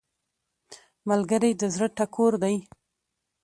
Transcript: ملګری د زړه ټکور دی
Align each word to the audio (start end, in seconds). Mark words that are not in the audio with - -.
ملګری 1.09 1.51
د 1.61 1.63
زړه 1.73 1.87
ټکور 1.97 2.33
دی 2.43 2.55